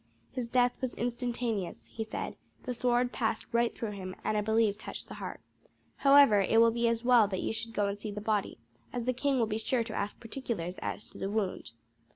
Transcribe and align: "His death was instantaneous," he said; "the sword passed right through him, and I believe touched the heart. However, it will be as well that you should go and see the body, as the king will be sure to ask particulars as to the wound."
"His 0.31 0.47
death 0.47 0.75
was 0.81 0.95
instantaneous," 0.95 1.83
he 1.85 2.03
said; 2.03 2.35
"the 2.63 2.73
sword 2.73 3.11
passed 3.11 3.45
right 3.53 3.71
through 3.77 3.91
him, 3.91 4.15
and 4.23 4.35
I 4.35 4.41
believe 4.41 4.79
touched 4.79 5.07
the 5.07 5.13
heart. 5.13 5.41
However, 5.97 6.39
it 6.41 6.59
will 6.59 6.71
be 6.71 6.87
as 6.87 7.03
well 7.03 7.27
that 7.27 7.43
you 7.43 7.53
should 7.53 7.71
go 7.75 7.85
and 7.85 7.99
see 7.99 8.09
the 8.09 8.19
body, 8.19 8.57
as 8.91 9.03
the 9.03 9.13
king 9.13 9.37
will 9.37 9.45
be 9.45 9.59
sure 9.59 9.83
to 9.83 9.93
ask 9.93 10.19
particulars 10.19 10.79
as 10.79 11.07
to 11.09 11.19
the 11.19 11.29
wound." 11.29 11.73